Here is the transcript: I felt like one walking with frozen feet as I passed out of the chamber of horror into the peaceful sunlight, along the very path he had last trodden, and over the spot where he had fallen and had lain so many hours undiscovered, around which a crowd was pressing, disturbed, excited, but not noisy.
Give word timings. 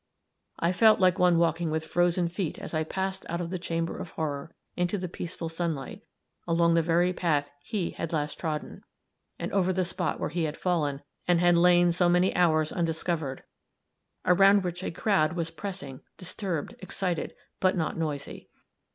I 0.57 0.71
felt 0.71 0.99
like 0.99 1.19
one 1.19 1.37
walking 1.37 1.69
with 1.69 1.85
frozen 1.85 2.27
feet 2.27 2.57
as 2.57 2.73
I 2.73 2.83
passed 2.83 3.23
out 3.29 3.39
of 3.39 3.51
the 3.51 3.59
chamber 3.59 3.99
of 3.99 4.09
horror 4.09 4.55
into 4.75 4.97
the 4.97 5.07
peaceful 5.07 5.47
sunlight, 5.47 6.01
along 6.47 6.73
the 6.73 6.81
very 6.81 7.13
path 7.13 7.51
he 7.61 7.91
had 7.91 8.11
last 8.11 8.39
trodden, 8.39 8.81
and 9.37 9.53
over 9.53 9.71
the 9.71 9.85
spot 9.85 10.19
where 10.19 10.29
he 10.31 10.45
had 10.45 10.57
fallen 10.57 11.03
and 11.27 11.39
had 11.39 11.55
lain 11.55 11.91
so 11.91 12.09
many 12.09 12.35
hours 12.35 12.71
undiscovered, 12.71 13.43
around 14.25 14.63
which 14.63 14.81
a 14.83 14.89
crowd 14.89 15.33
was 15.33 15.51
pressing, 15.51 16.01
disturbed, 16.17 16.73
excited, 16.81 17.35
but 17.59 17.77
not 17.77 17.95
noisy. 17.95 18.49